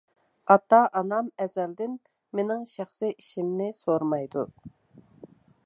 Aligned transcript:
ئاتا-ئانام 0.53 1.27
ئەزەلدىن 1.43 1.93
مېنىڭ 2.39 2.63
شەخسىي 2.71 3.15
ئىشىمنى 3.19 3.69
سورىمايدۇ. 3.81 4.47